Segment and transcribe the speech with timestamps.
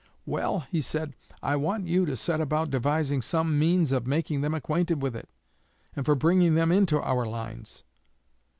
[0.25, 1.13] 'Well,' he said,
[1.43, 5.29] 'I want you to set about devising some means of making them acquainted with it,
[5.95, 7.83] and for bringing them into our lines.'